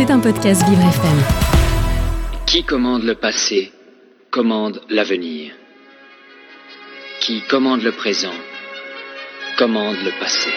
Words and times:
C'est 0.00 0.10
un 0.10 0.18
podcast 0.18 0.66
Vivre 0.66 0.80
FM. 0.80 1.18
Qui 2.46 2.64
commande 2.64 3.02
le 3.02 3.14
passé 3.14 3.70
commande 4.30 4.80
l'avenir. 4.88 5.52
Qui 7.20 7.42
commande 7.42 7.82
le 7.82 7.92
présent 7.92 8.32
commande 9.58 9.96
le 10.02 10.18
passé. 10.18 10.48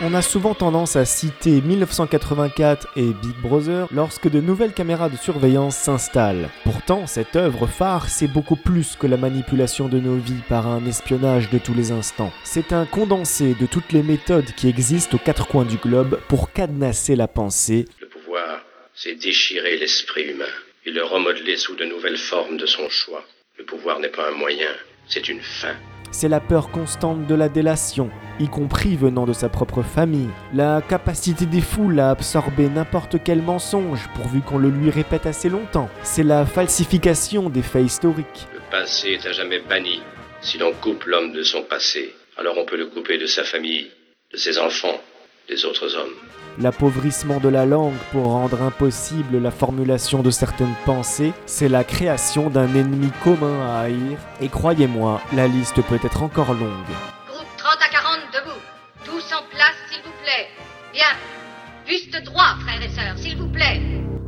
On 0.00 0.12
a 0.12 0.22
souvent 0.22 0.54
tendance 0.54 0.96
à 0.96 1.04
citer 1.04 1.60
1984 1.60 2.88
et 2.96 3.12
Big 3.12 3.36
Brother 3.40 3.86
lorsque 3.92 4.28
de 4.28 4.40
nouvelles 4.40 4.72
caméras 4.72 5.08
de 5.08 5.16
surveillance 5.16 5.76
s'installent. 5.76 6.50
Pourtant, 6.64 7.06
cette 7.06 7.36
œuvre 7.36 7.68
phare, 7.68 8.08
c'est 8.08 8.26
beaucoup 8.26 8.56
plus 8.56 8.96
que 8.96 9.06
la 9.06 9.16
manipulation 9.16 9.88
de 9.88 10.00
nos 10.00 10.16
vies 10.16 10.42
par 10.48 10.66
un 10.66 10.84
espionnage 10.84 11.48
de 11.50 11.58
tous 11.58 11.74
les 11.74 11.92
instants. 11.92 12.32
C'est 12.42 12.72
un 12.72 12.86
condensé 12.86 13.54
de 13.54 13.66
toutes 13.66 13.92
les 13.92 14.02
méthodes 14.02 14.52
qui 14.56 14.68
existent 14.68 15.16
aux 15.16 15.24
quatre 15.24 15.46
coins 15.46 15.64
du 15.64 15.76
globe 15.76 16.18
pour 16.26 16.52
cadenasser 16.52 17.14
la 17.14 17.28
pensée. 17.28 17.84
Le 18.00 18.08
pouvoir, 18.08 18.64
c'est 18.94 19.14
déchirer 19.14 19.78
l'esprit 19.78 20.24
humain 20.24 20.44
et 20.86 20.90
le 20.90 21.04
remodeler 21.04 21.56
sous 21.56 21.76
de 21.76 21.84
nouvelles 21.84 22.18
formes 22.18 22.56
de 22.56 22.66
son 22.66 22.88
choix. 22.88 23.24
Le 23.58 23.64
pouvoir 23.64 24.00
n'est 24.00 24.08
pas 24.08 24.28
un 24.28 24.36
moyen, 24.36 24.70
c'est 25.06 25.28
une 25.28 25.40
fin 25.40 25.76
c'est 26.14 26.28
la 26.28 26.38
peur 26.38 26.70
constante 26.70 27.26
de 27.26 27.34
la 27.34 27.48
délation, 27.48 28.08
y 28.38 28.46
compris 28.46 28.94
venant 28.94 29.26
de 29.26 29.32
sa 29.32 29.48
propre 29.48 29.82
famille, 29.82 30.28
la 30.54 30.80
capacité 30.80 31.44
des 31.44 31.60
foules 31.60 31.98
à 31.98 32.10
absorber 32.10 32.68
n'importe 32.68 33.16
quel 33.24 33.42
mensonge 33.42 34.08
pourvu 34.14 34.40
qu'on 34.40 34.58
le 34.58 34.70
lui 34.70 34.90
répète 34.90 35.26
assez 35.26 35.48
longtemps, 35.48 35.90
c'est 36.04 36.22
la 36.22 36.46
falsification 36.46 37.50
des 37.50 37.62
faits 37.62 37.84
historiques. 37.84 38.46
Le 38.54 38.60
passé 38.70 39.14
est 39.14 39.26
à 39.26 39.32
jamais 39.32 39.58
banni. 39.58 40.02
Si 40.40 40.56
l'on 40.56 40.72
coupe 40.72 41.02
l'homme 41.04 41.32
de 41.32 41.42
son 41.42 41.62
passé, 41.62 42.14
alors 42.36 42.58
on 42.58 42.64
peut 42.64 42.76
le 42.76 42.86
couper 42.86 43.18
de 43.18 43.26
sa 43.26 43.42
famille, 43.42 43.90
de 44.32 44.36
ses 44.36 44.58
enfants, 44.58 45.00
des 45.48 45.64
autres 45.64 45.94
hommes 45.96 46.14
l'appauvrissement 46.58 47.40
de 47.40 47.48
la 47.48 47.66
langue 47.66 47.96
pour 48.12 48.26
rendre 48.26 48.62
impossible 48.62 49.38
la 49.38 49.50
formulation 49.50 50.22
de 50.22 50.30
certaines 50.30 50.74
pensées, 50.84 51.32
c'est 51.46 51.68
la 51.68 51.84
création 51.84 52.50
d'un 52.50 52.72
ennemi 52.74 53.10
commun 53.22 53.66
à 53.68 53.80
haïr, 53.80 54.18
et 54.40 54.48
croyez-moi, 54.48 55.20
la 55.34 55.46
liste 55.46 55.82
peut 55.82 55.98
être 56.04 56.22
encore 56.22 56.54
longue. 56.54 56.94
Groupe 57.28 57.46
30 57.56 57.76
à 57.80 57.88
40 57.88 58.20
debout, 58.32 58.60
tous 59.04 59.34
en 59.34 59.42
place 59.50 59.74
s'il 59.90 60.02
vous 60.02 60.14
plaît. 60.22 60.48
Bien, 60.92 61.06
juste 61.94 62.24
droit 62.24 62.56
frères 62.60 62.82
et 62.82 62.88
sœurs, 62.88 63.16
s'il 63.16 63.36
vous 63.36 63.48
plaît. 63.48 63.80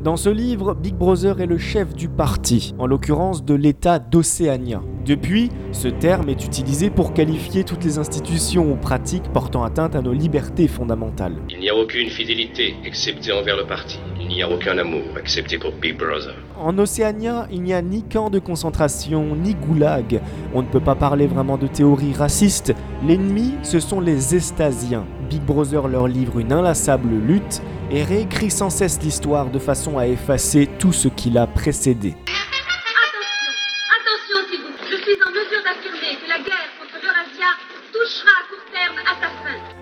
Dans 0.04 0.16
ce 0.16 0.28
livre, 0.28 0.74
Big 0.74 0.94
Brother 0.94 1.40
est 1.40 1.46
le 1.46 1.58
chef 1.58 1.92
du 1.94 2.08
parti, 2.08 2.74
en 2.78 2.86
l'occurrence 2.86 3.44
de 3.44 3.54
l'État 3.54 3.98
d'Océania. 3.98 4.80
Depuis, 5.04 5.50
ce 5.72 5.88
terme 5.88 6.28
est 6.28 6.44
utilisé 6.44 6.90
pour 6.90 7.12
qualifier 7.12 7.64
toutes 7.64 7.82
les 7.82 7.98
institutions 7.98 8.70
ou 8.70 8.76
pratiques 8.76 9.32
portant 9.32 9.64
atteinte 9.64 9.96
à 9.96 10.02
nos 10.02 10.12
libertés 10.12 10.68
fondamentales. 10.68 11.34
Il 11.50 11.58
n'y 11.58 11.68
a 11.68 11.74
aucune 11.74 12.08
fidélité 12.08 12.76
excepté 12.84 13.32
envers 13.32 13.56
le 13.56 13.66
parti. 13.66 13.98
Il 14.28 14.34
n'y 14.34 14.42
a 14.42 14.50
aucun 14.50 14.76
amour 14.76 15.04
excepté 15.20 15.56
pour 15.56 15.70
Big 15.70 15.96
Brother. 15.96 16.34
En 16.58 16.76
Océania, 16.78 17.46
il 17.52 17.62
n'y 17.62 17.72
a 17.72 17.80
ni 17.80 18.02
camp 18.02 18.28
de 18.28 18.40
concentration, 18.40 19.36
ni 19.36 19.54
goulag. 19.54 20.20
On 20.52 20.62
ne 20.62 20.66
peut 20.66 20.80
pas 20.80 20.96
parler 20.96 21.28
vraiment 21.28 21.56
de 21.56 21.68
théorie 21.68 22.12
raciste. 22.12 22.74
L'ennemi, 23.06 23.54
ce 23.62 23.78
sont 23.78 24.00
les 24.00 24.34
Estasiens. 24.34 25.06
Big 25.30 25.42
Brother 25.42 25.86
leur 25.86 26.08
livre 26.08 26.40
une 26.40 26.52
inlassable 26.52 27.08
lutte 27.08 27.62
et 27.92 28.02
réécrit 28.02 28.50
sans 28.50 28.68
cesse 28.68 29.00
l'histoire 29.00 29.48
de 29.48 29.60
façon 29.60 29.96
à 29.96 30.08
effacer 30.08 30.68
tout 30.80 30.92
ce 30.92 31.06
qui 31.06 31.30
l'a 31.30 31.46
précédé. 31.46 32.16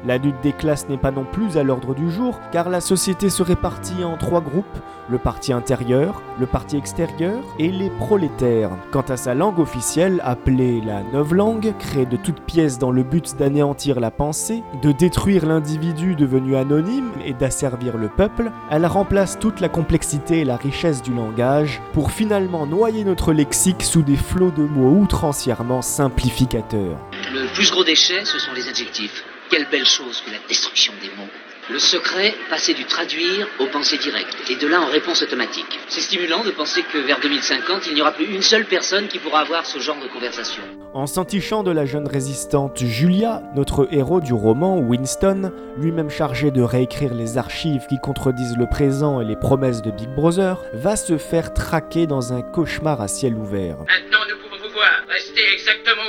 La 0.07 0.19
lutte 0.19 0.41
des 0.43 0.53
classes 0.53 0.87
n'est 0.91 0.99
pas 0.99 1.11
non 1.11 1.25
plus 1.25 1.57
à 1.57 1.63
l'ordre 1.63 1.95
du 1.95 2.11
jour, 2.11 2.39
car 2.53 2.69
la 2.69 2.83
société 2.83 3.31
se 3.31 3.43
répartit 3.43 4.05
en 4.05 4.19
trois 4.19 4.43
groupes, 4.43 4.67
le 5.09 5.17
parti 5.17 5.51
intérieur, 5.53 6.21
le 6.39 6.45
parti 6.45 6.77
extérieur 6.77 7.43
et 7.59 7.71
les 7.71 7.89
prolétaires. 7.89 8.71
Quant 8.91 9.05
à 9.09 9.17
sa 9.17 9.35
langue 9.35 9.59
officielle, 9.59 10.21
appelée 10.23 10.83
la 10.83 11.03
langue, 11.33 11.73
créée 11.79 12.05
de 12.05 12.17
toutes 12.17 12.43
pièces 12.43 12.79
dans 12.79 12.91
le 12.91 13.03
but 13.03 13.35
d'anéantir 13.39 13.99
la 13.99 14.11
pensée, 14.11 14.63
de 14.83 14.93
détruire 14.93 15.47
l'individu 15.47 16.15
devenu 16.15 16.57
anonyme 16.57 17.11
et 17.25 17.33
d'asservir 17.33 17.97
le 17.97 18.09
peuple, 18.09 18.51
elle 18.71 18.85
remplace 18.85 19.39
toute 19.39 19.61
la 19.61 19.71
complexité 19.71 20.41
et 20.41 20.45
la 20.45 20.57
richesse 20.57 21.03
du 21.03 21.15
langage 21.15 21.81
pour 21.95 22.11
finalement 22.11 22.67
noyer 22.67 23.05
notre 23.05 23.33
lexique 23.33 23.83
sous 23.83 24.03
des 24.03 24.17
flots 24.17 24.51
de 24.51 24.65
mots 24.65 24.99
outrancièrement 25.01 25.81
simplificateurs. 25.81 26.99
Le 27.35 27.53
plus 27.53 27.69
gros 27.73 27.83
déchet, 27.83 28.25
ce 28.25 28.39
sont 28.39 28.53
les 28.53 28.69
adjectifs. 28.69 29.25
Quelle 29.51 29.67
belle 29.69 29.85
chose 29.85 30.23
que 30.25 30.31
la 30.31 30.39
destruction 30.49 30.93
des 31.03 31.09
mots. 31.17 31.29
Le 31.69 31.81
secret, 31.81 32.33
passer 32.49 32.75
du 32.75 32.85
traduire 32.85 33.49
au 33.59 33.67
pensée 33.67 33.99
directe, 33.99 34.37
et 34.51 34.55
de 34.55 34.69
là 34.69 34.81
en 34.81 34.87
réponse 34.87 35.21
automatique. 35.21 35.81
C'est 35.89 36.03
stimulant 36.03 36.45
de 36.45 36.53
penser 36.53 36.85
que 36.93 36.99
vers 36.99 37.19
2050, 37.19 37.89
il 37.89 37.95
n'y 37.95 38.03
aura 38.03 38.13
plus 38.13 38.27
une 38.27 38.43
seule 38.43 38.67
personne 38.67 39.09
qui 39.09 39.19
pourra 39.19 39.41
avoir 39.41 39.67
ce 39.67 39.81
genre 39.81 39.99
de 40.01 40.07
conversation. 40.07 40.63
En 40.93 41.09
s'entichant 41.09 41.65
de 41.65 41.73
la 41.73 41.87
jeune 41.87 42.07
résistante 42.07 42.79
Julia, 42.79 43.43
notre 43.57 43.89
héros 43.93 44.21
du 44.21 44.33
roman, 44.33 44.79
Winston, 44.79 45.51
lui-même 45.77 46.11
chargé 46.11 46.53
de 46.53 46.63
réécrire 46.63 47.15
les 47.15 47.37
archives 47.37 47.87
qui 47.89 47.99
contredisent 47.99 48.57
le 48.57 48.69
présent 48.69 49.21
et 49.21 49.25
les 49.25 49.35
promesses 49.35 49.83
de 49.83 49.91
Big 49.91 50.09
Brother, 50.11 50.63
va 50.73 50.95
se 50.95 51.19
faire 51.19 51.53
traquer 51.53 52.07
dans 52.07 52.33
un 52.33 52.43
cauchemar 52.43 53.01
à 53.01 53.09
ciel 53.09 53.35
ouvert. 53.35 53.79
Maintenant, 53.89 54.23
nous 54.31 54.37
pouvons 54.37 54.63
vous 54.63 54.73
voir. 54.73 55.03
Restez 55.09 55.43
exactement 55.53 56.04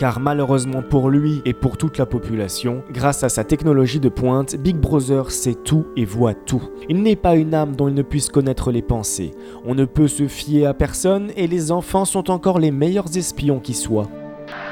Car 0.00 0.18
malheureusement 0.18 0.80
pour 0.80 1.10
lui 1.10 1.42
et 1.44 1.52
pour 1.52 1.76
toute 1.76 1.98
la 1.98 2.06
population, 2.06 2.82
grâce 2.90 3.22
à 3.22 3.28
sa 3.28 3.44
technologie 3.44 4.00
de 4.00 4.08
pointe, 4.08 4.56
Big 4.56 4.76
Brother 4.76 5.30
sait 5.30 5.54
tout 5.54 5.88
et 5.94 6.06
voit 6.06 6.32
tout. 6.32 6.62
Il 6.88 7.02
n'est 7.02 7.16
pas 7.16 7.34
une 7.34 7.52
âme 7.52 7.76
dont 7.76 7.86
il 7.86 7.92
ne 7.92 8.00
puisse 8.00 8.30
connaître 8.30 8.72
les 8.72 8.80
pensées. 8.80 9.32
On 9.66 9.74
ne 9.74 9.84
peut 9.84 10.08
se 10.08 10.26
fier 10.26 10.64
à 10.64 10.72
personne 10.72 11.30
et 11.36 11.46
les 11.46 11.70
enfants 11.70 12.06
sont 12.06 12.30
encore 12.30 12.58
les 12.58 12.70
meilleurs 12.70 13.14
espions 13.14 13.60
qui 13.60 13.74
soient. 13.74 14.08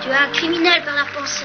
Tu 0.00 0.08
es 0.08 0.12
un 0.12 0.32
criminel 0.32 0.82
par 0.82 0.94
la 0.94 1.20
pensée. 1.20 1.44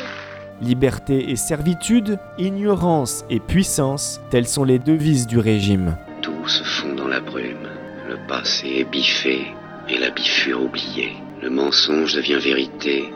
Liberté 0.62 1.32
et 1.32 1.36
servitude, 1.36 2.20
ignorance 2.38 3.26
et 3.30 3.42
puissance, 3.42 4.22
telles 4.30 4.48
sont 4.48 4.64
les 4.64 4.80
devises 4.80 5.28
du 5.28 5.40
régime. 5.40 5.98
Tout 6.22 6.48
se 6.48 6.64
fond 6.64 6.96
dans 6.96 7.10
la 7.10 7.20
brume. 7.20 7.68
Le 8.08 8.16
passé 8.30 8.78
est 8.78 8.90
biffé 8.90 9.42
et 9.90 9.98
la 9.98 10.12
biffure 10.12 10.64
oubliée. 10.64 11.18
Le 11.42 11.50
mensonge 11.50 12.16
devient 12.16 12.40
vérité, 12.40 13.12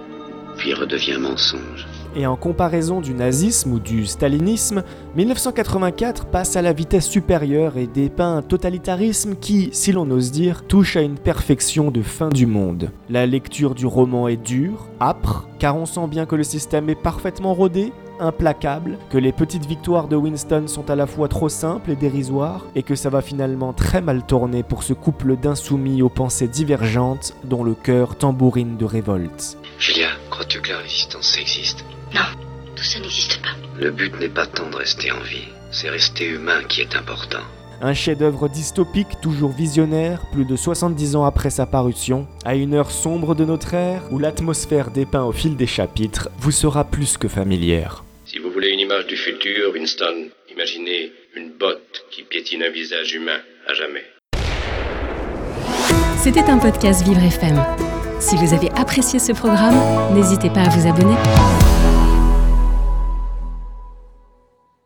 puis 0.58 0.74
redevient 0.74 1.18
mensonge. 1.18 1.88
Et 2.16 2.26
en 2.26 2.36
comparaison 2.36 3.00
du 3.00 3.14
nazisme 3.14 3.74
ou 3.74 3.80
du 3.80 4.08
stalinisme, 4.08 4.84
1984 5.16 6.26
passe 6.26 6.56
à 6.56 6.62
la 6.62 6.74
vitesse 6.74 7.08
supérieure 7.08 7.78
et 7.78 7.86
dépeint 7.86 8.38
un 8.38 8.42
totalitarisme 8.42 9.36
qui, 9.36 9.70
si 9.72 9.92
l'on 9.92 10.10
ose 10.10 10.32
dire, 10.32 10.64
touche 10.64 10.96
à 10.96 11.02
une 11.02 11.20
perfection 11.20 11.92
de 11.92 12.02
fin 12.02 12.30
du 12.30 12.48
monde. 12.48 12.90
La 13.10 13.26
lecture 13.26 13.76
du 13.76 13.86
roman 13.86 14.28
est 14.28 14.44
dure, 14.44 14.88
âpre, 15.00 15.48
car 15.60 15.78
on 15.78 15.86
sent 15.86 16.08
bien 16.08 16.26
que 16.26 16.36
le 16.36 16.44
système 16.44 16.90
est 16.90 16.96
parfaitement 16.96 17.54
rodé, 17.54 17.92
implacable, 18.20 18.98
que 19.10 19.18
les 19.18 19.32
petites 19.32 19.66
victoires 19.66 20.08
de 20.08 20.16
Winston 20.16 20.64
sont 20.68 20.90
à 20.90 20.96
la 20.96 21.08
fois 21.08 21.28
trop 21.28 21.50
simples 21.50 21.92
et 21.92 21.96
dérisoires, 21.96 22.66
et 22.76 22.84
que 22.84 22.96
ça 22.96 23.10
va 23.10 23.22
finalement 23.22 23.74
très 23.74 24.02
mal 24.02 24.26
tourner 24.26 24.64
pour 24.64 24.84
ce 24.84 24.94
couple 24.94 25.36
d'insoumis 25.36 26.02
aux 26.02 26.10
pensées 26.10 26.48
divergentes 26.48 27.34
dont 27.44 27.64
le 27.64 27.74
cœur 27.74 28.16
tambourine 28.16 28.78
de 28.78 28.86
révolte. 28.86 29.58
Julia, 29.80 30.10
crois-tu 30.30 30.62
que 30.62 30.70
la 30.70 30.80
résistance 30.80 31.38
existe? 31.38 31.86
Non, 32.14 32.22
tout 32.76 32.84
ça 32.84 33.00
n'existe 33.00 33.42
pas. 33.42 33.50
Le 33.80 33.92
but 33.92 34.20
n'est 34.20 34.30
pas 34.30 34.48
tant 34.48 34.70
de 34.70 34.76
rester 34.76 35.12
en 35.12 35.20
vie, 35.20 35.48
c'est 35.72 35.90
rester 35.90 36.28
humain 36.28 36.64
qui 36.68 36.82
est 36.82 36.96
important. 36.96 37.40
Un 37.80 37.94
chef-d'œuvre 37.94 38.50
dystopique 38.50 39.22
toujours 39.22 39.52
visionnaire, 39.52 40.26
plus 40.32 40.46
de 40.46 40.56
70 40.56 41.16
ans 41.16 41.26
après 41.26 41.52
sa 41.52 41.68
parution, 41.68 42.26
à 42.44 42.56
une 42.56 42.74
heure 42.74 42.90
sombre 42.90 43.36
de 43.36 43.46
notre 43.46 43.76
ère, 43.76 44.02
où 44.12 44.18
l'atmosphère 44.18 44.90
dépeint 44.90 45.24
au 45.24 45.32
fil 45.32 45.56
des 45.56 45.68
chapitres 45.68 46.30
vous 46.40 46.50
sera 46.50 46.86
plus 46.86 47.18
que 47.18 47.28
familière. 47.28 48.04
Voulez 48.58 48.72
une 48.72 48.80
image 48.80 49.06
du 49.06 49.16
futur, 49.16 49.72
Winston, 49.72 50.30
imaginez 50.50 51.12
une 51.36 51.52
botte 51.52 52.08
qui 52.10 52.24
piétine 52.24 52.64
un 52.64 52.72
visage 52.72 53.14
humain 53.14 53.40
à 53.68 53.76
jamais. 53.76 54.04
C'était 56.18 56.50
un 56.50 56.58
podcast 56.58 57.06
Vivre 57.06 57.22
FM. 57.22 57.64
Si 58.20 58.36
vous 58.36 58.56
avez 58.56 58.72
apprécié 58.72 59.20
ce 59.20 59.32
programme, 59.32 59.76
n'hésitez 60.16 60.50
pas 60.50 60.62
à 60.62 60.70
vous 60.70 60.88
abonner. 60.88 61.14